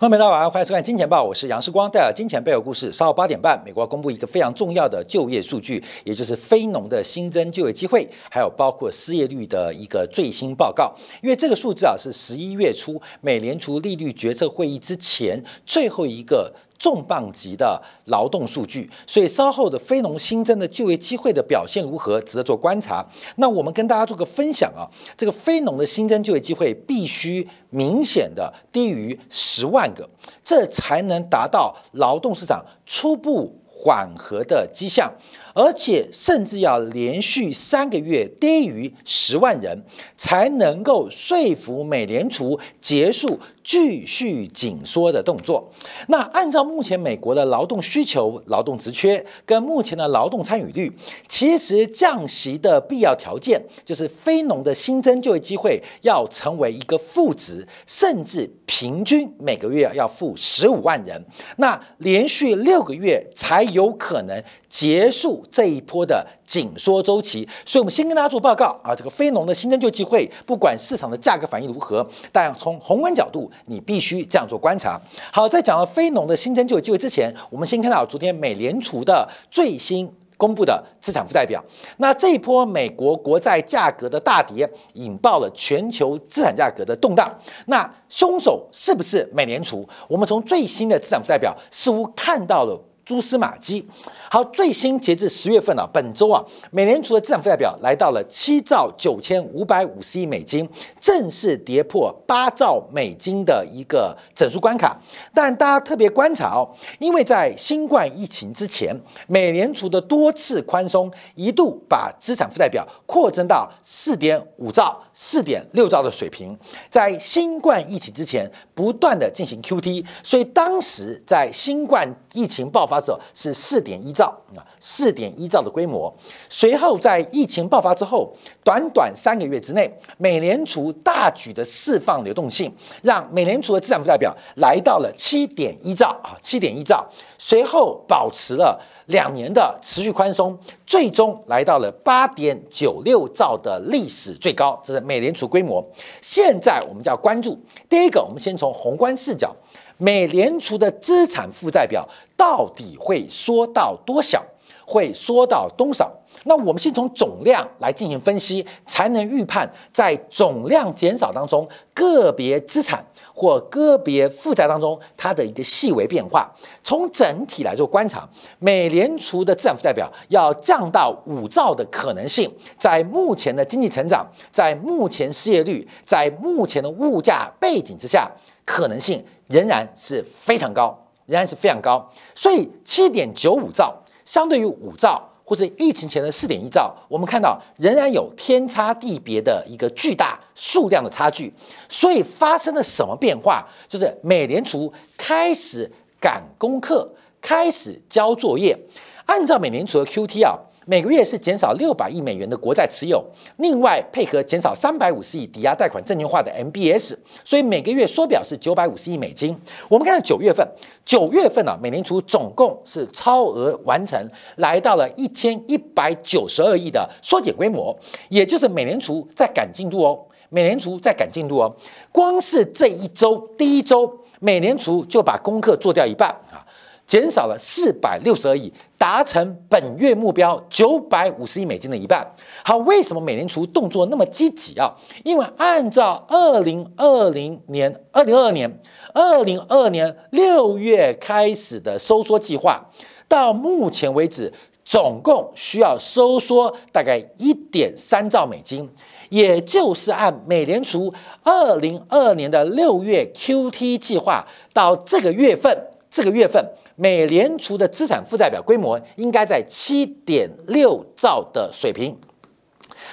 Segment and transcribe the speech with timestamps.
[0.00, 2.90] 朋友们，大家好，欢迎收看《金钱报》，我是杨世光，带来金钱背后故事。
[2.90, 10.90] 稍后八点半，美国公布一个非常重要的就业数据，也就是非农的新增就业机会，还有包括失业率的一个最新报告。
[11.22, 16.50] 因为这个数字啊，是十一月初美联储利率决策会议之前最后一个。
[16.80, 23.06] 重磅级的劳动数据，所以稍后的非农新增的就业机会的表现如何，值得做观察。
[23.36, 30.08] 那我们跟大家做个分享啊，这个非农的新增就业机会必须明显的低于十万个，
[30.42, 33.54] 这才能达到劳动市场初步。
[33.82, 35.10] 缓和的迹象，
[35.54, 39.82] 而且甚至要连续三个月低于十万人，
[40.16, 45.72] 才能够说服美联储结束继续紧缩的动作。
[46.08, 50.92] 那按照目前美国的劳动需求、劳动职缺跟目前的劳动参与率，
[51.26, 61.24] 其实降息的必要条件就是非农的新增就业机会要成为一个负值，甚至平均每个月要负十五万人。
[61.56, 63.70] 那连续六个月才。
[63.70, 75.00] 有可能结束这一波的紧缩周期，所以我们先跟大家做报告啊，这个非农的新增就机会，不管市场的价格反应如何，但从宏观角度，你必须这样做观察。
[75.32, 81.62] 好，在讲到非农的新增就业机会之前，我们先看到昨天美联储的最新公布的资产负债表。
[81.98, 87.32] 那这一波美国国债价格的大跌，引爆了全球资产价格的动荡。
[87.66, 89.88] 那凶手是不是美联储？
[90.08, 92.80] 我们从最新的资产负债表似乎看到了。
[93.02, 93.84] 蛛丝马迹。
[94.32, 100.68] 好，最新截至十月份啊，本周啊，美联储的资产负债表来到了七兆九千五百五十亿美金，
[101.00, 104.96] 正式跌破八兆美金的一个整数关卡。
[105.34, 106.62] 但大家特别观察哦，
[107.00, 116.56] 因为在新冠疫情之前，美联储的多次宽松一度把资产负债表扩增到四点五兆、四点六兆的水平。
[116.88, 124.19] 在新冠疫情之前，不断的进行 QT，所以当时在新冠疫情爆发的时候是四点一兆。
[124.20, 126.12] 兆啊，四点一兆的规模。
[126.50, 128.30] 随后在疫情爆发之后，
[128.62, 132.70] 短短三个月之内，美联储大举的释放流动性，
[133.02, 137.08] 让美联储的资产负债表来到了七点一兆啊，七点一兆。
[137.38, 144.78] 随后保持了两年的持续宽松，最终来到了八点九六兆的历史最高。
[144.84, 145.82] 这是美联储规模。
[146.20, 147.58] 现在我们就要关注
[147.88, 149.56] 第一个，我们先从宏观视角。
[150.00, 154.42] 美联储的资产负债表到底会缩到多小？
[154.86, 156.10] 会缩到多少？
[156.44, 166.50] 那我们先从总量来进行分析，才能预判在总量减少当中，个别资产或个别负债当中它的一个细微变化。
[166.82, 168.28] 从整体来做观察，
[168.58, 178.28] 美联储的资产负债表要降到五兆的可能性，在目前的经济成长、在目前失业率、在目前的物价背景之下，
[178.64, 179.24] 可能性。
[179.50, 180.96] 仍然是非常高，
[181.26, 183.94] 仍然是非常高，所以七点九五兆
[184.24, 191.52] 相对于五兆或者疫情前的四点一兆，我们看到仍然有天差地别的一个巨大数量的差距。
[191.88, 193.66] 所以发生了什么变化？
[193.88, 195.90] 就是美联储开始
[196.20, 198.78] 赶功课，开始交作业。
[199.26, 200.56] 按照美联储的 QT 啊。
[200.90, 203.24] 每个月是减少六百亿美元的国债持有，
[203.58, 207.14] 另外配合减少三百五十亿抵押贷款证券化的 MBS，
[207.44, 209.56] 所以每个月缩表是九百五十亿美金。
[209.88, 210.66] 我们看到九月份，
[211.04, 214.20] 九月份呢，美联储总共是超额完成，
[214.56, 217.96] 来到了一千一百九十二亿的缩减规模，
[218.28, 220.18] 也就是美联储在赶进度哦，
[220.48, 221.72] 美联储在赶进度哦。
[222.10, 226.66] 光是这一周第一周，美联储就把功课做掉一半啊。
[227.10, 232.24] 减少了四百六十二亿，达成本月目标九百五十亿美金的一半。
[232.64, 234.94] 好，为什么美联储动作那么积极啊？
[235.24, 238.78] 因为按照二零二零年、二零二二年、
[239.12, 242.80] 二零二二年六月开始的收缩计划，
[243.26, 244.52] 到目前为止，
[244.84, 248.88] 总共需要收缩大概一点三兆美金，
[249.30, 251.12] 也就是按美联储
[251.42, 255.88] 二零二二年的六月 QT 计划，到这个月份。
[256.10, 256.62] 这个月份，
[256.96, 262.18] 美联储的资产负债表规模应该在七点六兆的水平。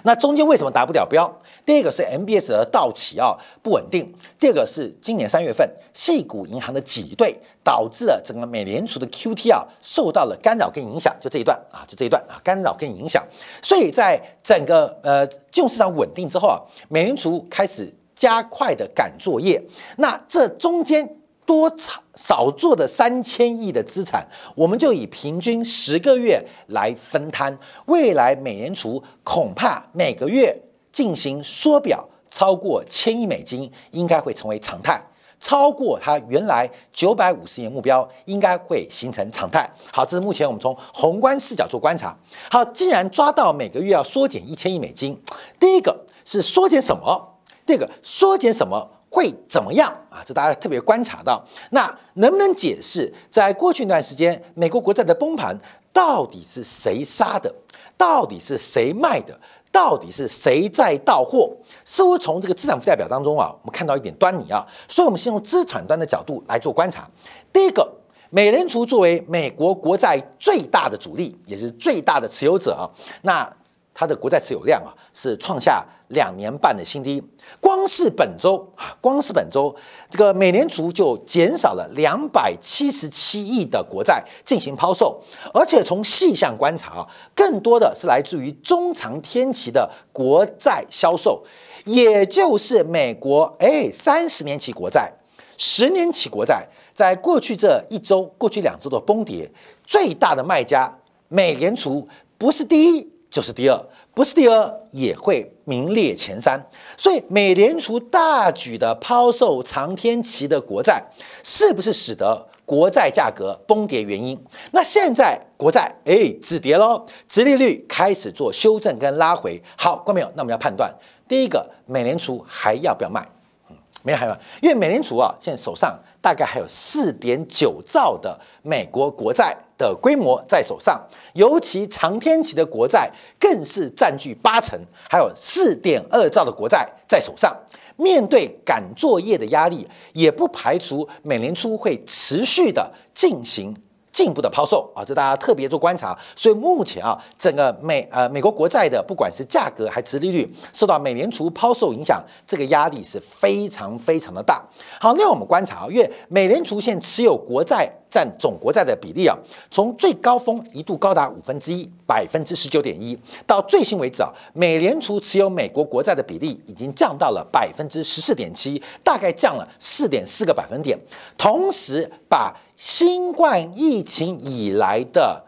[0.03, 1.31] 那中间为什么达不了标？
[1.65, 11.15] 第一个是 MBS 的到期啊不稳定，第二个是今年三月份细股银行的挤兑，导致了整个美联储的 QT 啊受到了干扰跟影响。
[11.19, 13.25] 就这一段啊，就这一段啊，干扰跟影响。
[13.61, 19.61] 所以在整个呃金融市场稳定之后啊，美联储开始加快的赶作业。
[19.97, 21.16] 那这中间。
[21.47, 27.57] 多少少做的三千亿的资产，我们就以平均十个月来分摊。
[27.85, 30.55] 未来美联储恐怕每个月
[30.91, 35.01] 进行缩表超过千亿美金，应该会成为常态。
[35.39, 39.69] 超过它原来九百五十年目标，应该会形成常态。
[39.93, 42.17] 好，这是目前我们从宏观视角做观察。
[42.49, 45.17] 好，既然抓到每个月要缩减一千亿美金，
[45.59, 47.37] 第一个是缩减什么？
[47.65, 50.21] 第二个缩减什么会怎么样啊？
[50.25, 51.43] 这大家特别观察到。
[51.71, 55.57] 那能不能解释，在过去一段时间，美国国债的崩盘
[55.91, 57.53] 到底是谁杀的？
[57.97, 59.39] 到底是谁卖的？
[59.71, 61.51] 到底是谁在到货？
[61.83, 64.65] 似乎从这个资产负债表当中啊，我们看到一点端倪啊。
[64.87, 67.07] 所以，我们先用资产端的角度来做观察。
[67.51, 67.87] 第一个，
[68.29, 72.89] 美联储作为美国国债最大的主力，也是最大的持有者啊，
[73.23, 73.51] 那
[73.99, 77.19] 它的国债持有量啊，是创下两年半的新低。
[77.59, 79.75] 光是本周啊，光是本周，
[80.07, 85.19] 这个美联储就减少了两百七十七亿的国债进行抛售，
[85.51, 91.43] 而且从细项观察啊，更多的是来自于中长天期的国债销售，
[91.85, 95.11] 也就是美国哎三十年期国债、
[95.57, 99.49] 十年期国债，在过去这一周、过去两周的崩跌，
[99.83, 100.95] 最大的卖家
[101.29, 102.07] 美联储
[102.37, 103.79] 不是第一就是第二。
[104.15, 106.59] 不是第二也会名列前三，
[106.97, 111.05] 所以美联储大举的抛售长天期的国债，
[111.43, 114.35] 是不是使得国债价格崩跌原因？
[114.71, 119.61] 那现在国债哎止跌喽，殖利率开始做修正跟拉回。
[119.77, 120.91] 好，观众朋友，那我们要判断，
[121.27, 123.23] 第一个，美联储还要不要卖？
[123.69, 129.55] 嗯，没有还要，因为美联储啊，现在手上大概还有四点九兆的美国国债。
[129.77, 130.99] 的规模在手上，
[131.33, 134.79] 尤其长天期的国债更是占据八成，
[135.09, 137.55] 还有四点二兆的国债在手上。
[137.95, 143.75] 面对赶作业的压力，也不排除美联储会持续的进行。
[144.11, 146.17] 进一步的抛售啊，这大家特别做观察。
[146.35, 154.63] 所以目前啊，整个美呃美国国债的不管是价格还是利率，受到美联储抛售影响，这个压力是非常非常的大。
[154.99, 159.37] 好，那我们观察啊，因为美联储现持有国债占总国债的比例啊，
[159.69, 170.97] 从最高峰一度高达五分之一，百分之十九点一，到最新为止啊，美联储持有美国国债的比例已经降到了百分之十四点七，大概降了四点四个百分点，
[171.37, 172.55] 同时把。
[172.79, 175.43] 新冠疫情以来的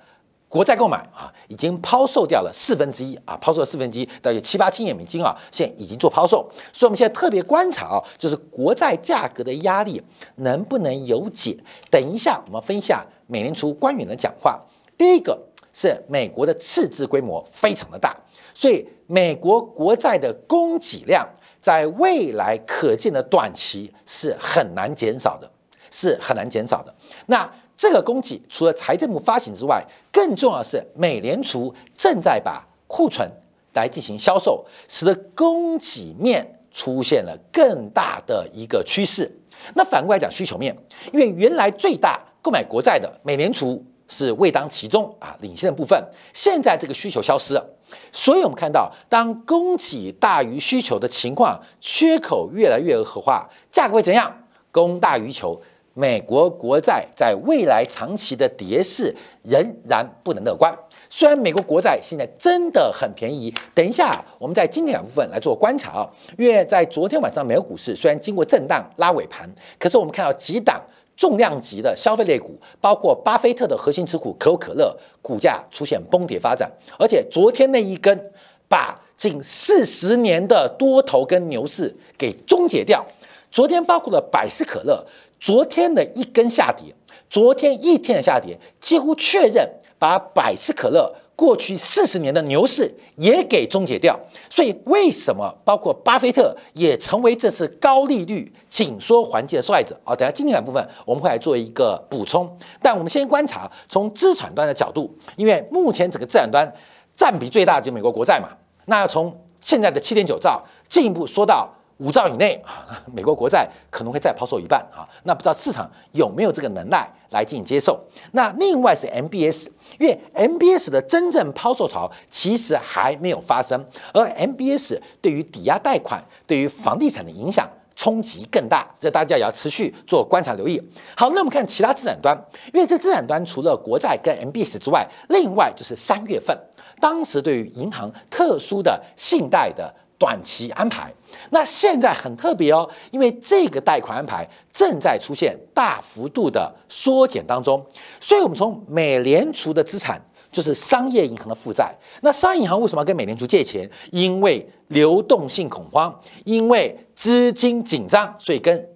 [0.50, 6.50] 国债购买啊，已经抛售掉了四分之一啊，抛售了四分之一，大约七八千亿美金啊，现在已经做抛售。
[6.74, 10.02] 所以，我们现在特别观察啊，就是国债价格的压力
[10.38, 11.56] 能不能有解？
[11.92, 14.60] 等一下，我们分享美联储官员的讲话。
[14.98, 15.40] 第一个
[15.72, 18.18] 是美国的赤字规模非常的大，
[18.56, 21.30] 所以美国国债的供给量
[21.62, 25.48] 在未来可见的短期是很难减少的。
[25.92, 26.94] 是很难减少的。
[27.26, 29.82] 那这个供给除了财政部发行之外，
[30.12, 33.26] 更重要的是美联储正在把库存
[33.74, 39.32] 来进行销售，使得供给面出现了更大的一个趋势。
[39.76, 40.76] 那反过来讲需求面，
[41.14, 45.98] 因为原来最大购买国债的美联储是未当其中啊，领先的部分，
[46.34, 47.66] 现在这个需求消失了，
[48.12, 54.44] 所以我们看到当供给大于需求的情况，缺口越来越恶化，价格会怎样？
[54.70, 55.58] 供大于求。
[56.00, 59.14] 美国国债在未来长期的跌势
[59.44, 60.74] 仍然不能乐观。
[61.10, 66.10] 虽然美国国债现在真的很便宜，等一下我们在今天两部分来做观察啊。
[66.38, 70.82] 因为在昨天晚上美国股市虽然经过震荡拉尾盘，可是我们看到几档
[71.18, 78.32] 重量级的消费类股，包括巴菲特的核心持股可口可乐，股价出现崩跌发展，而且昨天那一根
[78.70, 83.06] 把近四十年的多头跟牛市给终结掉。
[83.52, 85.06] 昨天包括了百事可乐。
[85.40, 86.94] 昨天的一根下跌，
[87.30, 89.68] 昨天一天的下跌，几乎确认
[89.98, 94.20] 把百事可乐过去四十年的牛市也给终结掉。
[94.50, 99.98] 所以，为什么包括巴菲特也成为这次高利率紧缩环境的受害者？
[100.04, 102.58] 啊，等下经典部分我们会来做一个补充。
[102.82, 106.70] 但我们先观察从资产端的角度，因为目前整个资产端
[107.16, 108.50] 占比最大的就美国国债嘛。
[108.86, 111.74] 那要从现在的七点九兆进一步说到。
[112.00, 118.00] 五兆以内啊，美国国债可能会再抛售一半啊，那不知道市场有没有这个能耐来进行接受？
[118.32, 119.68] 那另外是 MBS，
[120.00, 130.82] 因为 MBS 的真正抛售潮其实还没有发生，而 MBS 对于抵押贷款、对于房地产的影响冲击更大，这大家也要持续做观察留意。
[131.18, 132.34] 好，那我们看其他资产端，
[132.74, 136.58] 因为这资产端除了国债跟 MBS 之外，另外就是三月份
[137.02, 139.94] 当时对于银行特殊的信贷的。
[140.20, 141.10] 短期安排，
[141.52, 147.86] 那现在很特别哦，因为这个贷款安排正在出现大幅度的缩减当中，
[148.20, 150.22] 所以我们从美联储的资产
[150.52, 153.90] 就是商业银行的负债，那商业银行为什么要跟美联储借钱？
[154.12, 158.90] 因为流动性恐慌，因为资金紧张，所以跟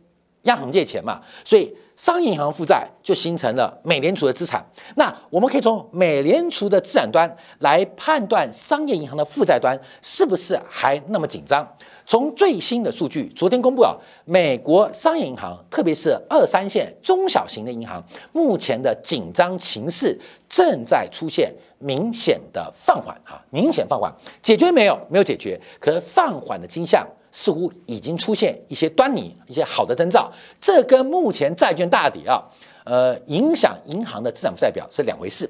[0.44, 4.66] 央行借钱嘛，所以商业银行负债就形成了美联储的资产。
[4.96, 11.68] 那我们可以从美联储的资产端来判断商业银行的负债端是不是还那么紧张。
[12.06, 13.96] 从最新的数据，昨天公布啊，
[14.26, 20.20] 美国商业银行，特别是二三线中小型的银行，目前的紧张情势
[20.50, 25.00] 正在出现明显的放缓啊，明显放缓，解决没有？
[25.10, 30.32] 没有解决，可是放缓的迹象似乎已经出现一些端倪，一些好的征兆。
[30.62, 32.42] 这跟目前债券大底啊，
[32.86, 35.50] 呃，影响银行的资产负债表是两回事。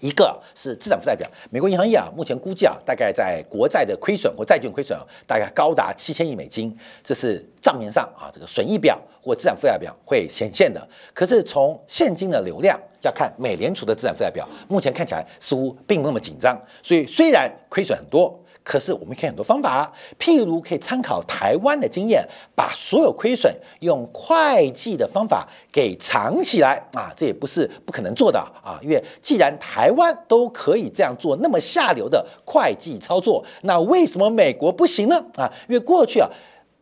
[0.00, 10.86] 一个是资产负债表，美国银行业啊，目前估计啊，大概在国债的亏损或债券亏损啊，大概高达七千亿美金，这是账面上啊，这个损益表或资产负债表会显现的。
[11.14, 18.38] 可是从现金的流量，要看美联储的资产负债表，目前看起来似乎并不那么紧张，所以虽然亏损很多。
[18.64, 28.80] 可是我们可以很多方法，譬如可以参考台湾的经验，把所有亏损用会计的方法给藏起来啊，这也不是不可能做的啊。
[28.80, 35.22] 因为既然台湾都可以这样做那么下流的会计操作，那为什么美国不行呢？
[35.36, 36.26] 啊，因为过去啊，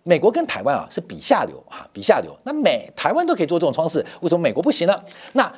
[0.04, 2.32] 美国跟台湾啊是比下流啊，比下流。
[2.44, 4.96] 那美台湾都可以做这种方式，为什么美国不行呢？
[5.32, 5.52] 那。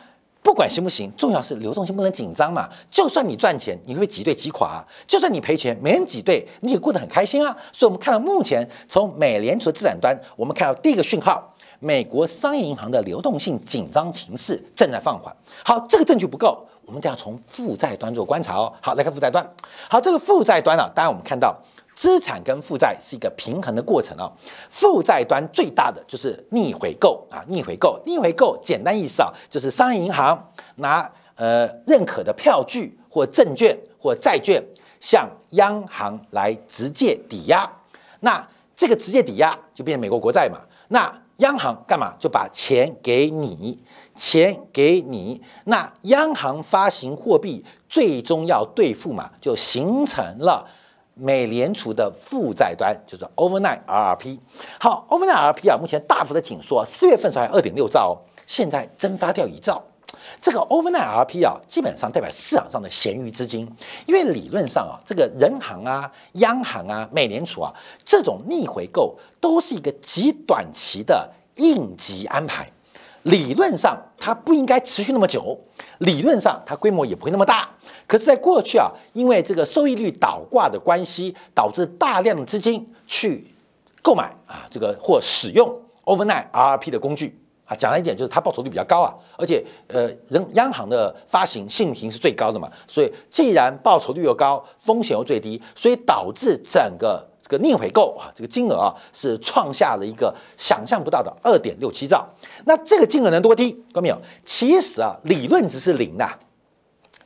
[0.45, 2.69] 不管行不行，重要是流动性不能紧张嘛。
[2.91, 7.57] 就算你赚钱，你会被挤兑挤垮；就算你赔钱，没人挤兑，你也过得很开心啊。
[7.73, 11.43] 所以，我们看到目前从美联储的资产端，我们看到第一个讯号，
[11.81, 15.35] 美国商业银行的流动性紧张情势正在放缓。
[15.65, 18.71] 好，这个证据不够，我们都要从负债端做观察哦。
[18.83, 19.43] 好，来看负债端。
[19.89, 21.57] 好，这个负债端啊，当然我们看到。
[21.95, 24.31] 资产跟负债是一个平衡的过程啊，
[24.69, 34.63] 负债端最大的就是逆回购啊，逆回购，逆回购简单意思啊，就是商业银行拿呃认可的票据或证券或债券
[35.01, 37.71] 向央行来直接抵押，
[38.21, 40.59] 那这个直接抵押就变成美国国债嘛，
[40.89, 42.15] 那央行干嘛？
[42.19, 43.79] 就把钱给你，
[44.15, 50.65] 钱给你，那央行发行货币最终要兑付嘛，就形成了。
[51.15, 54.39] 美联储的负债端就是 overnight RRP，
[54.81, 58.15] 好，overnight RRP 啊，目前大幅的紧缩，四月份时候还二点六兆哦，
[58.47, 59.83] 现在蒸发掉一兆。
[60.41, 63.69] 这个 overnight RRP 啊，基本上代表市场上的闲余资金，
[64.07, 67.73] 因为理论上啊，这个人行啊、央行啊、美联储啊，
[68.05, 72.69] 这种逆回购都是一个极短期的应急安排。
[73.23, 75.59] 理论上它不应该持续那么久，
[75.99, 77.71] 理论上它规模也不会那么大。
[78.07, 83.47] 可是，在过去啊，因为这个收益率倒挂的关系，导致大量的资金去
[84.03, 87.75] 购买啊这个或使用 overnight RRP 的工具啊。
[87.75, 97.27] 讲了一点，就是它报酬率比较高啊，而且呃，人央行的发行信评是最高的嘛，所以既然报酬率又高，风险又最低，所以导致整个。
[97.47, 102.27] 这个逆回购啊，这个金额啊是创下了一个想象不到的二点六七兆。
[102.65, 103.71] 那这个金额能多低？
[103.71, 104.19] 看到没有？
[104.47, 106.27] 其实啊，理论值是零的，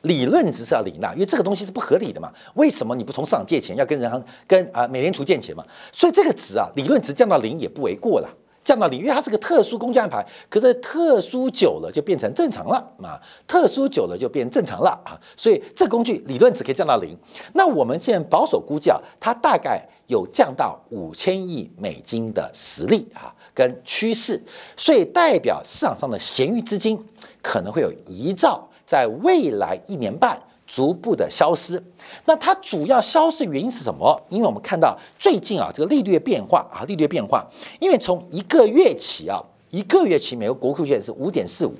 [0.01, 2.31] 理论值是要零的，因为这个东西是不合理的嘛。
[2.55, 5.63] 为什么你不从市场借钱，要跟人行、跟啊美联储借钱嘛？
[5.91, 8.29] 所以这个值啊，理论值降到零也不为过了。
[8.61, 17.17] 降到零，因为它是个特殊工具安排，可是特殊久了就变成正常了啊，特殊久了就变正常了啊，所以这工具理论值可以降到零。
[17.53, 24.39] 那我们现在保守估计啊，它大概有降到五千亿美金的实力啊，跟趋势，
[24.77, 27.03] 所以代表市场上的闲余资金
[27.41, 30.41] 可能会有一兆，在未来一年半。
[30.71, 31.83] 逐步的消失，
[32.25, 34.15] 那它主要消失原因是什么？
[34.29, 37.43] 因为我们看到最近啊，这个利率的变化啊，利率变化，
[37.79, 41.73] 因为从一个月起啊，一个月起，美国国库券是五点四五，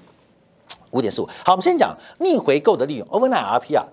[0.90, 1.30] 五点四五。
[1.46, 3.86] 好，我们先讲逆回购的利用，overnight RP 啊，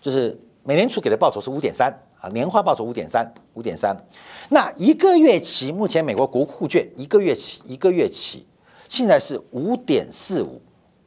[0.00, 1.88] 就是美联储给的报酬是五点三
[2.20, 3.96] 啊，年化报酬五点三，五点三。
[4.48, 8.44] 那一个月起，目前美国国库券一个月起，一个月起
[8.88, 10.60] 现在是五点四五，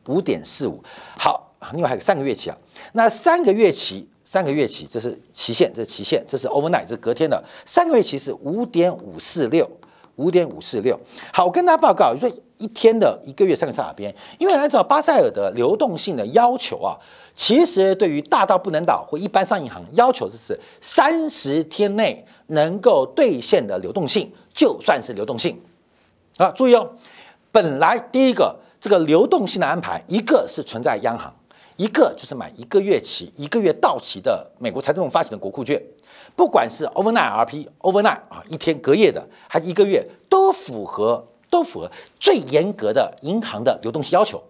[0.07, 0.81] 五点四五。
[1.17, 1.49] 好。
[1.73, 2.57] 另外还有三个月期啊，
[2.91, 7.43] 那三个月期，三个月期，这是期限，这是期限，这是 overnight，这是隔天的。
[7.65, 9.69] 三个月期是五点五四六，
[10.17, 10.99] 五点五四六。
[11.31, 14.13] 好，我跟大家报告，你说一天的一个月三个差哪边？
[14.37, 16.95] 因为按照巴塞尔的流动性的要求啊，
[17.35, 25.59] 其实对于大到不能倒或一般商业银行要求的是三十天内能够兑现的流动性，就算是流动性
[26.37, 26.49] 啊。
[26.51, 26.91] 注意哦，
[27.51, 31.33] 本来第一个这个流动性的安排，一个是存在央行。
[31.75, 35.81] 一个就是买一个月期、一个月到期的美国财政部发行的国库券，
[36.35, 44.41] 不管是 overnight RP、overnight 啊一天隔夜的，还是一个月，都符合都符合最严格的银行的流动性要求。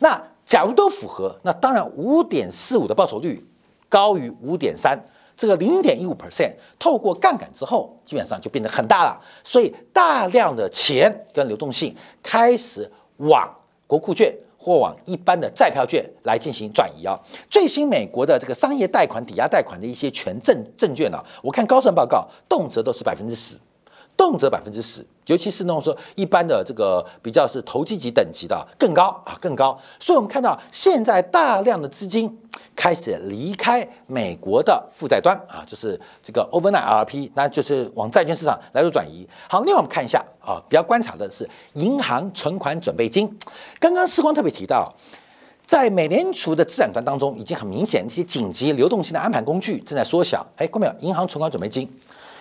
[0.00, 3.46] 那假如都符合，那当然五点四五的报酬率
[3.88, 4.98] 高于五点三，
[5.36, 9.20] 这个零点一五 percent，透过杠杆之后，基本上就变得很大了。
[9.44, 13.52] 所以大量的钱跟流动性开始往
[13.86, 17.18] 国库券或往一般的债票券来进行转移啊。
[17.48, 23.56] 最新美国的这个商业贷款、抵押贷款的一些权证证券呢，我看高盛报告，动辄都是百分之十。
[24.18, 29.78] 动辄百分之十，尤其是那种说一般的这个比较是投机级等级的更高啊，更高。
[30.00, 32.36] 所以我们看到现在大量的资金
[32.74, 39.26] 开始离开美国的负债端啊，就是这个 overnight RP，那就是往债券市场来做转移。
[39.48, 43.38] 好，另外我们看一下啊，比较观察的是银行存款准备金。
[43.78, 44.92] 刚刚时光特别提到，
[45.64, 50.44] 在美联储的资产端当中，已经很明显一些紧急流动性的安排工具正在缩小。
[50.56, 50.94] 哎，看到没有？
[51.06, 51.88] 银行存款准备金。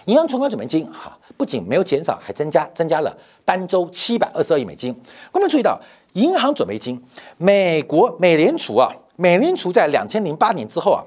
[0.08, 4.96] 银行存款准备金哈，不仅没有减少，还增加，增加了单周七百二十二亿美金。
[5.34, 5.80] 我们注意到，
[6.14, 7.02] 银行准备金，
[7.38, 11.04] 美国美联储啊，美联储在两千零八年之后啊，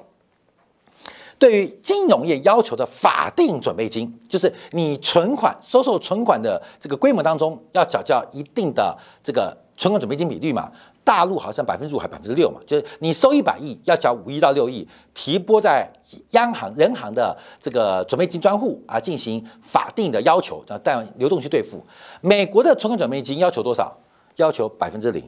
[1.39, 10.71] 对于金融业要求的法定准备金，就是你存款收受存款的这个规模当中，要缴交一定的这个存款准备金比率嘛。
[11.05, 15.89] 大陆好像百分之五还百分之六嘛，就是你收一百亿要缴五亿到六亿，提拨在
[16.31, 21.83] 央行、人行的这个准备金专户啊，进行法定的要求，啊，带流动性兑付。
[22.21, 23.97] 美国的存款准备金要求多少？
[24.37, 25.23] 要求百分之零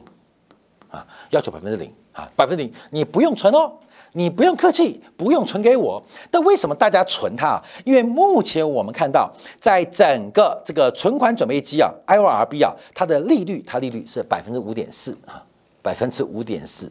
[0.89, 3.73] 啊，要求百分之零啊，百分之零，你不用存哦。
[4.15, 5.99] 你不用客气，不用存给我。
[6.29, 7.59] 但为什么大家存它？
[7.83, 9.27] 因为目前我们看到，
[9.59, 15.43] 在整个这个存款准备金啊，IORB 啊，它的利率，它利率是百分之五点四啊。
[15.83, 16.89] 百分之五点四，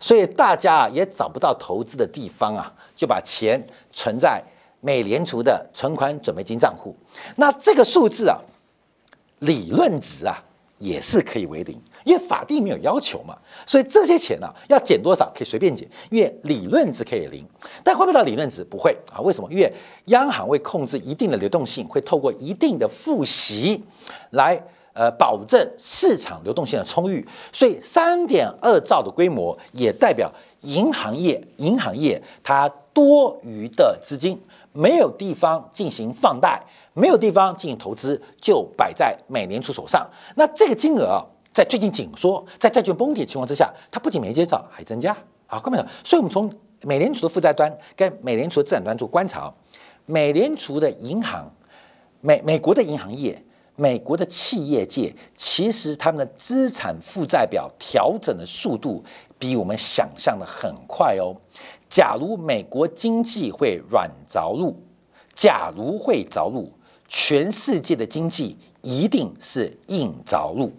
[0.00, 3.62] 所以大家啊也找不到投资的地方啊，就把钱
[3.92, 4.42] 存在
[4.80, 6.96] 美联储的存款准备金账户。
[7.36, 8.40] 那这个数字啊，
[9.40, 10.42] 理论值啊
[10.78, 13.36] 也是可以为零，因为法定没有要求嘛。
[13.66, 17.46] 所以这些钱呢要减多少可以随便减，因为理论值可以零。
[17.84, 18.64] 但会不会到理论值？
[18.64, 19.20] 不会啊？
[19.20, 19.52] 为什么？
[19.52, 19.70] 因为
[20.06, 23.84] 央行会控制一定的流动性，会透过一定的复习
[24.30, 24.60] 来。
[24.94, 34.40] 呃，保证市场流动性的充裕，所以三点二兆的规模也代表银行业，银行业它多余的资金
[34.72, 40.08] 没有地方进行放贷，没有地方进行投资，就摆在美联储手上。
[40.36, 45.12] 那这个金额啊，在最近紧缩，在债券崩跌情况之下，它不仅没减少，还增加。
[45.46, 46.48] 好，各位朋友，所以我们从
[46.82, 49.52] 美联储的负债端跟美联储的资产端做观察，
[50.06, 51.50] 美联储的银行，
[52.20, 53.44] 美美国的银行业。
[53.76, 59.04] 美国的企业界其实他们的资产负债表调整的速度
[59.38, 61.34] 比我们想象的很快哦。
[61.88, 64.76] 假如美国经济会软着陆，
[65.34, 66.72] 假如会着陆，
[67.08, 70.72] 全世界的经济一定是硬着陆。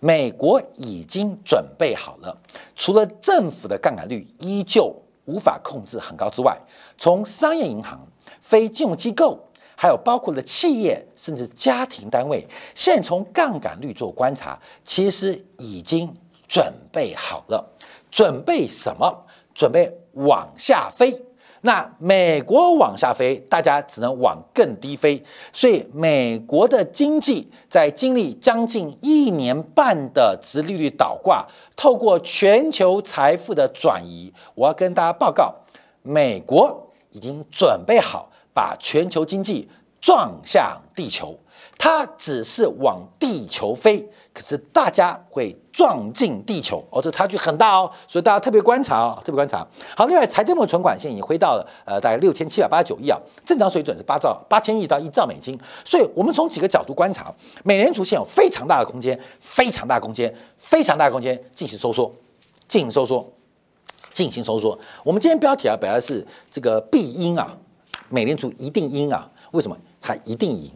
[0.00, 2.36] 美国已经准备好了，
[2.74, 4.94] 除了政府的杠杆率依旧
[5.26, 6.58] 无法控制很高之外，
[6.98, 8.00] 从商业银行、
[8.40, 9.38] 非金融机构。
[9.82, 16.08] 还有包括了企业甚至家庭单位，现从杠杆率做观察，其实已经
[16.46, 17.68] 准备好了。
[18.08, 19.26] 准备什么？
[19.52, 21.24] 准备往下飞。
[21.62, 25.20] 那美国往下飞，大家只能往更低飞。
[25.52, 35.52] 所以美国的经济在经历将近一年半的直利率倒挂，透过全球财富的转移，我要跟大家报告，
[36.02, 38.28] 美国已经准备好。
[38.54, 39.68] 把全球经济
[40.00, 41.38] 撞向地球，
[41.78, 44.00] 它只是往地球飞，
[44.34, 49.66] 可是大家会撞进地球哦，这差距很大哦，所以大家特别观察哦，特别观察。
[49.96, 62.12] 好，另外财政部存款现在已经回到了呃大概六千七百八十九亿啊，正常水准是八兆八千亿到一兆美金，所以我们从几个角度观察，美联储现有非常大的空间，非常大空间，非常大空间进行收缩，
[62.66, 63.32] 进行收缩，
[64.12, 64.76] 进行收缩。
[65.04, 67.56] 我们今天标题啊，本来是这个必应啊。
[68.12, 69.28] 美联储一定赢啊？
[69.52, 70.70] 为什么它一定赢？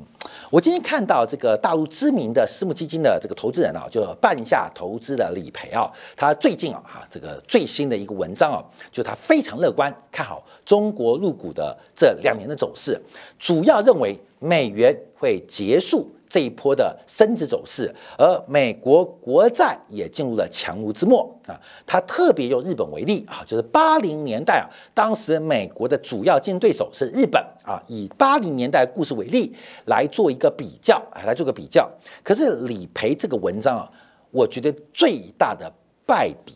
[0.51, 13.01] 我今天看到这个大陆知名的私募基金的这个投资人啊，就半夏投资的理赔啊，他最近啊哈这个最新的一个文章啊，就他非常乐观看好中国入股的这两年的走势，
[13.39, 16.11] 主要认为美元会结束。
[16.29, 21.55] 这一波的升值走势，而美国国债也进入了强弩之末啊！
[21.87, 29.55] 他特别用日本为例啊，就是八零年代啊，当时美国的主要竞争对手是日本啊，以八零年代故事为例
[29.87, 31.89] 来做一个比较，来做个比较。
[32.25, 33.91] 可是理赔这个文章啊，
[34.33, 35.73] 我觉得最大的
[36.05, 36.55] 败笔，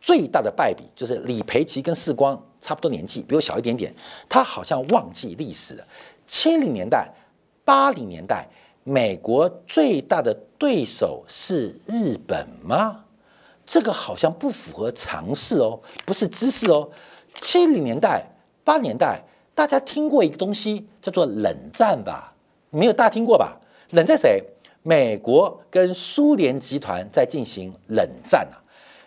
[0.00, 3.92] 最大的败笔就是理赔其实跟世光差不多年纪，比我小一点点，
[4.28, 5.84] 他好像忘记历史了。
[6.28, 7.12] 七零年代、
[7.64, 8.48] 八零年代。
[8.88, 13.04] 美国最大的对手是日本吗？
[13.66, 16.88] 这个好像不符合常识哦，不是知识哦。
[17.38, 18.24] 七零年代、
[18.64, 19.22] 八年代，
[19.54, 22.32] 大家听过一个东西叫做冷战吧？
[22.70, 23.60] 没有，大听过吧？
[23.90, 24.42] 冷战谁？
[24.82, 28.56] 美国跟苏联集团在进行冷战啊。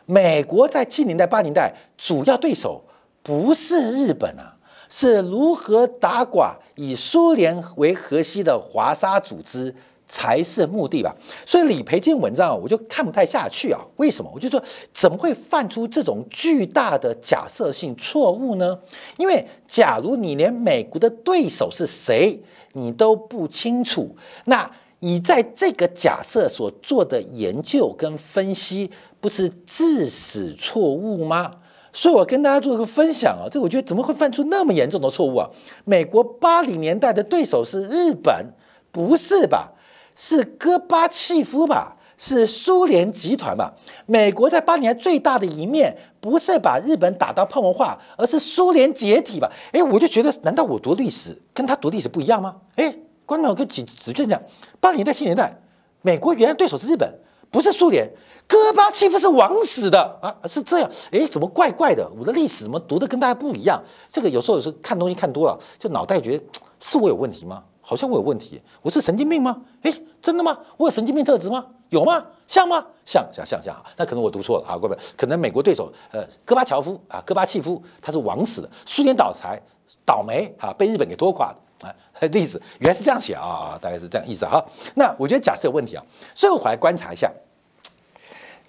[0.06, 2.84] 美国在七零年代、八年代主要对手
[3.24, 4.56] 不是日本啊，
[4.92, 9.74] 是如何打垮以苏联为核心的华沙组织。
[10.14, 13.80] 才是目的吧，所以理赔这篇文章我就看不太下去啊。
[13.96, 14.30] 为什么？
[14.36, 14.62] 我就说
[14.94, 18.78] 怎么会犯出这种巨大的假设性错误呢？
[19.16, 22.38] 因为假如你连美国的对手是谁
[22.74, 31.61] 你都不清楚，那你在这个假设所做的研究跟分析不是致死错误吗？
[31.94, 35.50] 所以我跟大家做一个分享啊，这我觉得怎么会犯出那么严重的错误啊？
[35.86, 38.54] 美国八零年代的对手是日本，
[38.92, 39.74] 不是吧？
[40.16, 41.98] 是戈巴契夫吧？
[42.18, 43.74] 是苏联集团吧？
[44.06, 49.52] 美国在八年最大的一面，不是把日本打到泡沫化，而是苏联解体吧？
[49.72, 52.58] 哎，我就觉得，难道我读历史跟他读历史不一样吗？
[52.76, 54.40] 哎，观众我跟只只就讲，
[54.80, 55.60] 八零年代、七零年代，
[56.04, 57.12] 美国原来对手是日本，
[57.52, 58.10] 不是苏联。
[58.48, 60.92] 戈巴契夫是枉死的啊，是这样？
[61.12, 62.10] 哎，怎么怪怪的？
[62.20, 63.82] 我的历史怎么读的跟大家不一样？
[64.10, 66.44] 这个有时候有时候看东西看多了，就脑袋觉得
[66.80, 67.64] 是我有问题吗？
[67.80, 69.56] 好像我有问题，我是神经病吗？
[69.84, 70.58] 诶，真的吗？
[70.76, 71.66] 我有神经病特质吗？
[71.90, 72.26] 有吗？
[72.46, 72.86] 像吗？
[73.06, 79.62] 像像像像那可能我读错了啊，各位，可能美国对手呃，戈巴乔夫啊，戈巴契夫他是枉死的，苏联倒台，
[80.06, 81.94] 倒霉啊，被日本给拖垮的啊。
[82.28, 84.64] 例子原来是这样写啊，大概是这样意思哈。
[84.96, 86.04] 那我觉得假设有问题啊，
[86.36, 87.32] 所以我回来观察一下，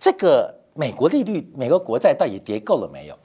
[0.01, 3.19] 这个美国利率，美国国债到底跌够了没有？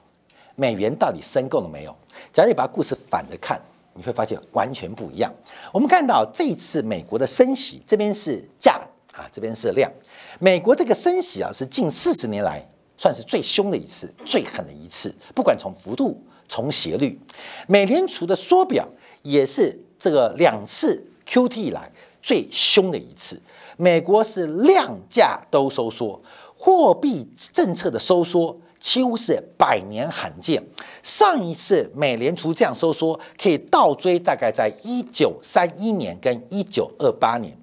[0.54, 1.96] 美元到底升够了没有？
[2.32, 3.60] 假如你把故事反着看。
[3.94, 5.28] 你会发现完全不一样。
[5.72, 8.80] 我们看到这一次美国的升息，这边是价
[9.12, 9.90] 啊，这边是量。
[10.38, 12.64] 美国这个升息啊，是近四十年来
[12.96, 15.12] 算是最凶的一次、最狠的一次。
[15.34, 16.16] 不管从幅度、
[16.48, 17.20] 从斜率，
[17.66, 18.86] 美联储的缩表
[19.22, 21.90] 也是这个两次 QT 以来
[22.22, 23.40] 最凶的一次。
[23.76, 26.20] 美国是量价都收缩，
[26.56, 28.58] 货币政策的收缩。
[28.80, 30.64] 几乎是百年罕见。
[31.02, 37.58] 上一次美联储这样收缩，可以倒追大概在一九三一年跟一九二八年。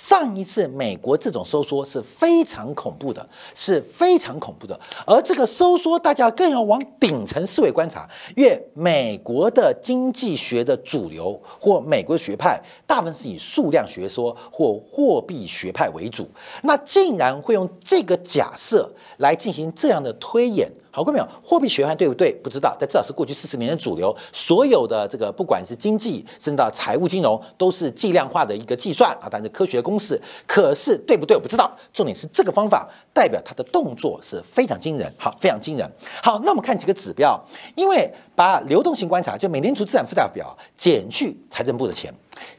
[0.00, 4.80] 上一次美国这种收缩是非常恐怖的，是非常恐怖的。
[5.06, 16.26] 而这个收缩，大家更要往顶层思维观察，因为美国的经济学的主流或美国学派，大部分是以数量学说或货币学派为主。
[16.62, 20.66] 那竟然会用这个假设来进行这样的推演。
[20.90, 21.28] 好过没有？
[21.44, 22.32] 货币学派对不对？
[22.42, 24.14] 不知道，但至少是过去四十年的主流。
[24.32, 30.20] 所有的这个，不管是经济，甚至到财务金融，都是计量化的一个计算啊，但是科学公式。
[30.46, 31.36] 可是对不对？
[31.36, 31.70] 我不知道。
[31.92, 35.90] 重点是这个方法代表它的动作是非常惊人，好，非常惊人。
[36.22, 37.40] 好，那我们看几个指标，
[37.76, 42.12] 因为把流动性观察，就美联储资产负债表减去财政部的钱，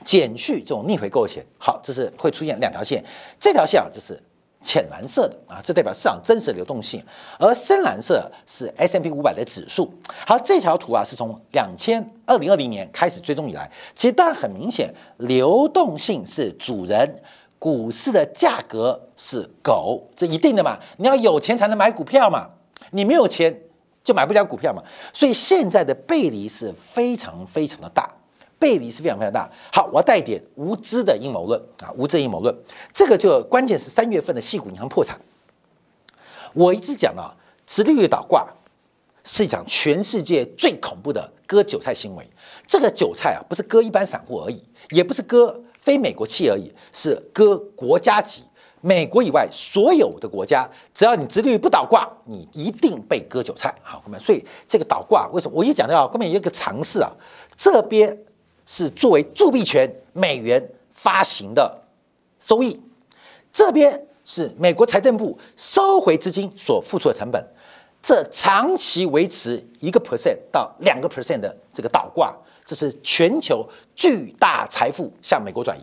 [0.05, 3.03] 减去这种逆回购的钱，好，这是会出现两条线，
[3.39, 4.17] 这条线啊，就是。
[4.61, 7.03] 浅蓝色的啊，这代表市场真实的流动性，
[7.39, 9.91] 而深蓝色是 S M P 五百的指数。
[10.25, 17.21] 好，这条图啊是从两千二零二零年开始追踪以来，其实当然很明显，流动性是主人，
[17.57, 20.77] 股市的价格是狗，这一定的嘛？
[20.97, 22.49] 你要有钱才能买股票嘛，
[22.91, 23.61] 你没有钱
[24.03, 24.83] 就买不了股票嘛。
[25.11, 28.07] 所以现在的背离是非常非常的大。
[28.61, 29.49] 背离是非常非常大。
[29.73, 32.55] 好，我要带一点无知的阴谋论啊，无知阴谋论。
[32.93, 35.19] 这个就关键是三月份的细股银行破产。
[36.53, 37.33] 我一直讲啊，
[37.65, 38.47] 直利率倒挂
[39.23, 42.23] 是一场全世界最恐怖的割韭菜行为。
[42.67, 48.43] 这个韭菜啊，不是割一般散户而已，也不是割非美国企业而已，是割国家级。
[48.81, 53.73] 美国以外所有的国家，只要你直利率不倒挂，你一定被割韭菜。
[53.81, 55.57] 好，各位，所以这个倒挂为什么？
[55.57, 57.11] 我一讲到，后面有一个尝试啊，
[57.57, 58.15] 这边。
[58.73, 61.83] 是作为铸币权美元发行的
[62.39, 62.79] 收益，
[63.51, 67.45] 这边是美国财政部收回资金所付出的成本，
[68.01, 75.81] 这长期维持一个 percent 到两个 percent 的这个倒挂，这是全球巨大财富向美国转移。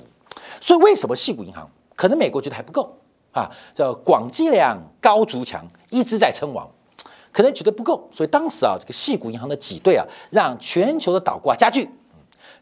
[0.59, 2.97] 所以为什么细谷银行可能美国觉得还不够
[3.33, 3.51] 啊？
[3.75, 6.67] 叫广积粮高筑墙，一直在称王，
[7.31, 11.87] 可能觉得不够，所以当时啊，这个细谷银行的挤兑啊，让全球的倒挂加剧。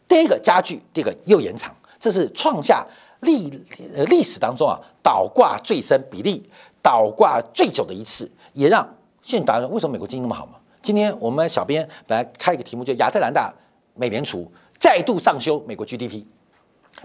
[0.07, 2.85] 第一个加剧，第二个又延长，这是创下
[3.21, 3.49] 历
[3.95, 6.43] 呃历史当中啊倒挂最深比例、
[6.81, 8.87] 倒挂最久的一次，也让
[9.21, 10.53] 现在大家说为什么美国经济那么好嘛？
[10.81, 13.53] 今天我们小编本来开一个题目，就亚特兰大
[13.95, 16.23] 美联储再度上修美国 GDP，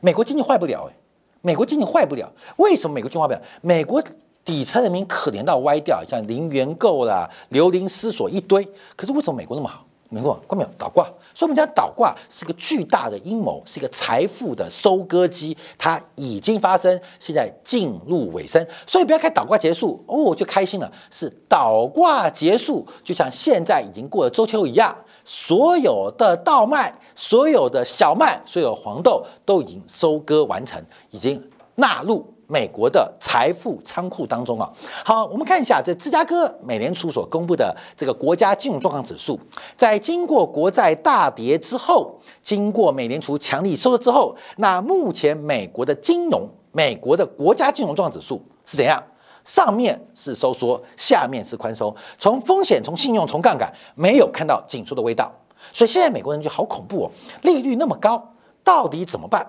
[0.00, 0.94] 美国经济坏不了哎，
[1.40, 3.42] 美国经济坏不了，为什么美国经济坏不了？
[3.62, 4.00] 美国
[4.44, 9.84] 底层人民可怜到歪掉，像零元购啦、流离失所一堆，可是为什么美国那么好？
[10.14, 24.94] 没错，关没有倒挂，所以我们讲倒挂是个巨大的阴谋，是一个财富的收割机，它已经发生，现在进入尾声，所以不要看倒挂结束哦就开心了，是倒挂结束，就像现在已经过了周秋一样，
[25.24, 31.42] 所有的稻麦、所有的小麦、所有黄豆都已经收割完成，已经
[31.76, 32.34] 纳入。
[32.52, 34.70] 美国的财富仓库当中啊，
[35.02, 39.40] 好，我们看一下这芝加哥美联储所公布的这个国家金融状况指数，
[39.74, 49.02] 在经过国债大跌之后，经过美联储强力收缩之后，那目前美国的金融，美国的国家金融状况指数是怎样？
[49.44, 55.32] 上面是收缩，下面是宽松，从风险、从信用、从杠杆，没有看到紧缩的味道，
[55.72, 57.10] 所以现在美国人就好恐怖哦，
[57.40, 59.44] 利率那么高，到底怎么办？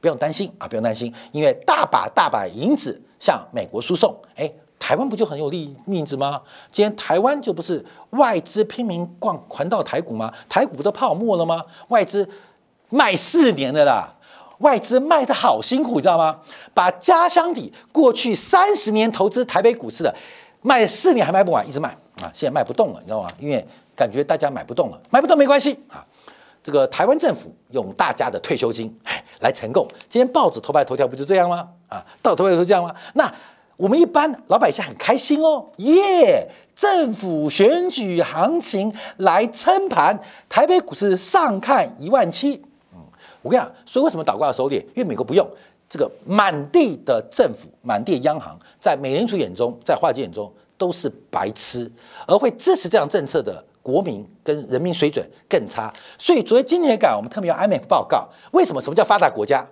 [0.00, 6.40] 不用担心啊，不用担心，因为大把大把银子向美国输送，哎，台湾不就很有利面子吗？
[6.72, 10.32] 今天台湾就不是外资拼命逛环到台股吗？
[10.48, 11.62] 台股不都泡沫了吗？
[11.88, 12.28] 外资
[12.88, 14.10] 卖四年的啦，
[14.58, 16.40] 外资卖的好辛苦，你知道吗？
[16.72, 20.14] 把家乡底过去三十年投资台北股市的
[20.62, 21.90] 卖四年还卖不完，一直卖
[22.22, 23.30] 啊，现在卖不动了，你知道吗？
[23.38, 26.04] 因为感觉大家买不动了，买不动没关系啊。
[26.62, 28.94] 这个台湾政府用大家的退休金
[29.40, 31.68] 来承购，今天报纸头版头条不就这样吗？
[31.88, 32.94] 啊，到头条都这样吗？
[33.14, 33.32] 那
[33.76, 36.46] 我们一般老百姓很开心哦，耶！
[36.74, 40.18] 政府选举行情来撑盘，
[40.48, 42.62] 台北股市上看一万七。
[42.92, 43.00] 嗯，
[43.40, 44.80] 我跟你讲，所以为什么倒挂收敛？
[44.94, 45.48] 因为美国不用
[45.88, 51.90] 这个满地的政府、满地的央行，在美联储眼中，在华尔街眼中都是白痴，
[52.26, 53.64] 而会支持这样政策的。
[53.82, 58.80] 国民跟人民水准更差，所以作为今天改，我们特别用 IMF 报告，为什么？
[58.80, 59.66] 什么叫发达国家？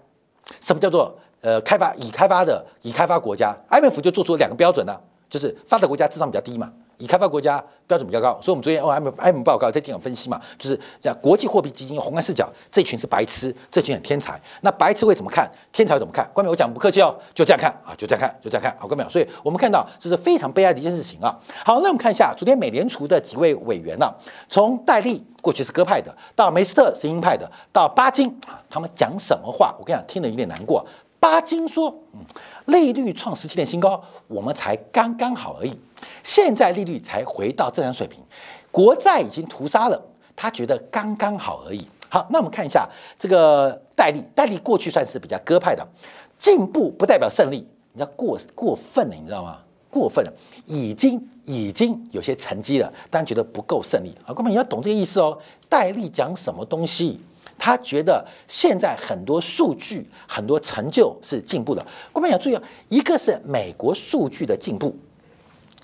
[0.61, 6.73] 什么叫做呃开发已开发的已开发国家？IMF 就做出两个标准呢，就是发达国家智商比较低嘛。
[6.99, 14.41] 以开发国家标准比较高，所以我们昨天 M M 报告在电脑分析嘛，就是讲国际货币基金用宏观视角，这群是白痴，这群很天才。
[14.61, 15.51] 那白痴会怎么看？
[15.73, 16.29] 天才怎么看？
[16.35, 19.09] 关淼，我讲不客气哦，就这样看啊，就这样看，就这样看，好，关淼。
[19.09, 21.35] 所以我们看到这是非常悲哀的一件事情啊。
[21.65, 24.13] 好，那我们看一下昨天美联储的几位委员呢，
[24.49, 29.75] 从戴利过去是鸽派的，到梅斯特是鹰派的，到巴金啊，他们讲什么话？
[29.79, 30.85] 我跟你讲，听得有点难过。
[31.21, 32.21] 巴金说：“嗯，
[32.67, 35.79] 利率创十七年新高，我们才刚刚好而已。
[36.23, 38.23] 现在利率才回到正常水平，
[38.71, 40.01] 国债已经屠杀了，
[40.37, 41.87] 他觉得刚刚好而已。
[42.09, 45.87] 好，那我们看一下这个戴利，戴利过去算是比较鸽派的，
[46.39, 49.59] 进步不代表胜利，你知道过过分了，你知道吗？
[49.91, 50.33] 过分了，
[50.67, 54.33] 已经已经有些成绩了，但觉得不够胜利啊。
[54.33, 55.37] 哥们，你要懂这个意思哦。
[55.69, 57.19] 戴利讲什么东西？”
[57.59, 61.85] 他觉得现在很多数据、很多成就是进步的。
[62.13, 64.97] 我们要注意哦，一个是美国数据的进步，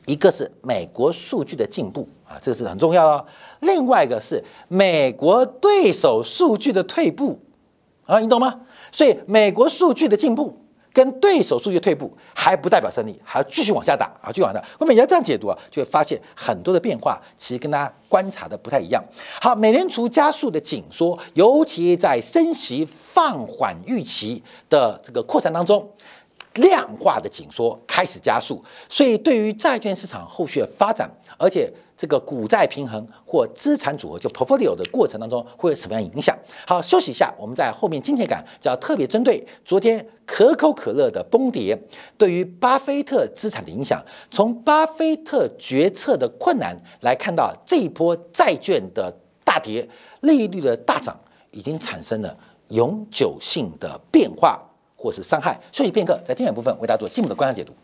[0.07, 3.27] 一个是美国数据的进步啊，这个是很重要哦。
[3.61, 7.41] 另外一个是美国对手数据的退步
[8.07, 8.61] 啊，你懂吗？
[8.93, 10.64] 所以美国数据的进步。
[10.95, 14.65] 跟对手数据退步还不代表胜利，还要继续往下打啊，继续往下。
[14.79, 19.03] 我们也要这样解读啊，就会发现很多的变化其实跟大家观察的不太一样。
[19.41, 25.91] 好，美联储加速的紧缩，尤其在升息放缓预期的这个扩散当中。
[26.55, 36.37] 量化的紧缩开始加速，所以对于债券市场后续的发展，而且这个股债平衡或资产组合就 portfolio 的过程当中会有什么样影响？
[36.67, 41.77] 好，休息一下，我们在后面金钱感就要特别针对昨天可口可乐的崩跌
[42.17, 49.13] 对于巴菲特资产的影响，从巴菲特决策的困难来看到这一波债券的
[49.45, 49.89] 大跌、
[50.21, 51.19] 利率的大涨，
[51.53, 52.37] 已经产生了
[52.69, 54.61] 永久性的变化。
[55.05, 55.61] 或是伤害。
[55.71, 57.75] 休息片刻，在精彩部分为大家做进一步的观察解读。